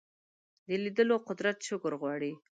د 0.67 0.69
لیدلو 0.83 1.15
قدرت 1.27 1.57
شکر 1.67 1.91
غواړي 2.01 2.31